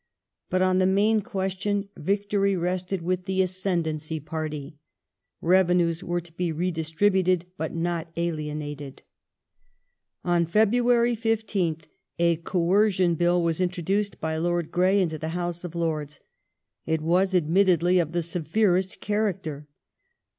But 0.49 0.63
on 0.63 0.79
the 0.79 0.87
main 0.87 1.21
question 1.21 1.89
victory 1.95 2.55
rested 2.57 3.03
with 3.03 3.25
the 3.25 3.43
Ascendancy 3.43 4.19
party. 4.19 4.79
Revenues 5.41 6.03
were 6.03 6.19
to 6.21 6.33
be 6.33 6.51
redistributed, 6.51 7.45
but 7.55 7.75
not 7.75 8.11
alienated. 8.17 9.03
On 10.25 10.47
February 10.47 11.15
15th 11.15 11.83
a 12.17 12.37
Coercion 12.37 13.13
Bill 13.13 13.43
was 13.43 13.61
introduced 13.61 14.19
by 14.19 14.37
Lord 14.39 14.71
Coercion 14.71 14.71
Grey 14.71 15.01
into 15.03 15.19
the 15.19 15.29
House 15.37 15.63
of 15.63 15.75
Lords. 15.75 16.19
It 16.87 17.01
was 17.01 17.35
admittedly 17.35 17.99
of 17.99 18.11
the 18.11 18.23
severest 18.23 19.01
character. 19.01 19.67